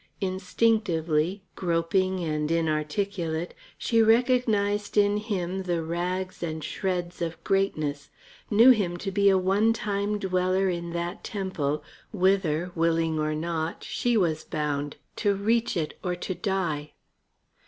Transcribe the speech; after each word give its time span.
Instinctively, 0.19 1.43
groping 1.55 2.21
and 2.23 2.49
inarticulate, 2.49 3.53
she 3.77 4.01
recognized 4.01 4.97
in 4.97 5.17
him 5.17 5.61
the 5.61 5.83
rags 5.83 6.41
and 6.41 6.63
shreds 6.63 7.21
of 7.21 7.37
greatness, 7.43 8.09
knew 8.49 8.71
him 8.71 8.97
to 8.97 9.11
be 9.11 9.29
a 9.29 9.37
one 9.37 9.73
time 9.73 10.17
dweller 10.17 10.67
in 10.69 10.89
that 10.93 11.23
temple 11.23 11.83
whither, 12.11 12.71
willing 12.73 13.19
or 13.19 13.35
not, 13.35 13.83
she 13.83 14.17
was 14.17 14.43
bound, 14.43 14.97
to 15.17 15.35
reach 15.35 15.77
it 15.77 15.95
or 16.03 16.15
to 16.15 16.33
die. 16.33 16.93